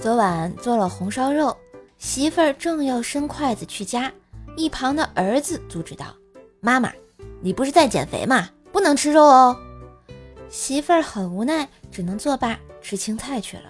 [0.00, 1.54] 昨晚做了红烧肉，
[1.98, 4.10] 媳妇儿正要伸筷子去夹，
[4.56, 6.06] 一旁的儿子阻止道
[6.60, 6.90] ：“妈妈，
[7.42, 8.48] 你不是在减肥吗？
[8.72, 9.56] 不能吃肉哦。”
[10.48, 13.64] 媳妇儿很无奈，只能作罢，吃青菜去了。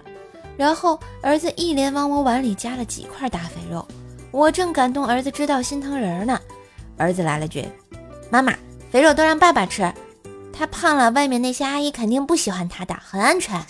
[0.56, 3.86] 然后儿子一连往我碗里夹了几块大肥肉，
[4.30, 6.40] 我正感动儿子知道心疼人呢，
[6.96, 7.66] 儿子来了句
[8.30, 8.52] ：“妈妈，
[8.90, 9.92] 肥肉都让爸爸吃，
[10.59, 13.64] 他胖了，外面那些阿姨肯定不喜欢他的，很安全。”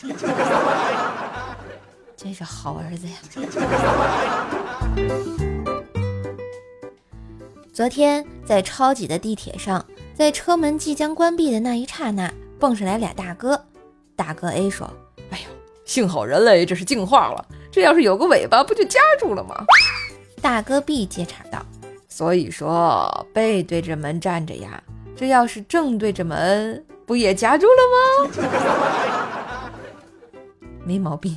[2.17, 3.17] 真是好儿子呀！
[7.75, 13.62] 昨天在超挤的地铁上，在车门即将关闭的那一刹那，蹦上来俩大哥。
[14.17, 14.90] 大哥 A 说
[15.31, 15.45] ：“哎呦，
[15.84, 19.62] 幸好人类这是进化了，这要是有个尾巴，不就夹住了吗？”
[20.40, 21.64] 大哥 B 接茬道
[22.09, 24.82] ：“所以说背对着门站着呀，
[25.18, 28.31] 这要是正对着门，不也夹住了吗？”
[30.86, 31.35] 没毛病。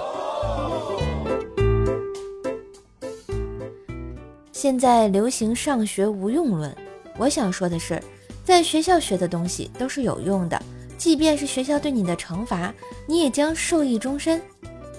[4.52, 6.78] 现在流行上学无用论，
[7.18, 8.00] 我想说的是，
[8.44, 10.62] 在学校学的东西都是有用的，
[10.96, 12.72] 即便是学校对你的惩罚，
[13.08, 14.40] 你也将受益终身。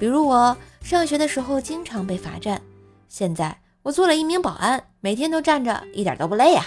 [0.00, 2.60] 比如我上学的时候经常被罚站，
[3.08, 6.66] 现在我做了一名保安，每天都站着，一点都不累呀。